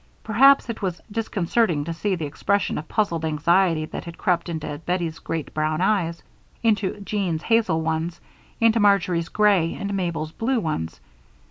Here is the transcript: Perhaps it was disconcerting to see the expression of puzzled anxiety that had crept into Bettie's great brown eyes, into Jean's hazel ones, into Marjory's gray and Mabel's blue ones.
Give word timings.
Perhaps 0.23 0.67
it 0.67 0.81
was 0.81 0.99
disconcerting 1.11 1.83
to 1.83 1.93
see 1.93 2.15
the 2.15 2.25
expression 2.25 2.79
of 2.79 2.87
puzzled 2.87 3.23
anxiety 3.23 3.85
that 3.85 4.03
had 4.05 4.17
crept 4.17 4.49
into 4.49 4.81
Bettie's 4.83 5.19
great 5.19 5.53
brown 5.53 5.79
eyes, 5.79 6.23
into 6.63 6.99
Jean's 7.01 7.43
hazel 7.43 7.81
ones, 7.81 8.19
into 8.59 8.79
Marjory's 8.79 9.29
gray 9.29 9.75
and 9.75 9.93
Mabel's 9.93 10.31
blue 10.31 10.59
ones. 10.59 10.99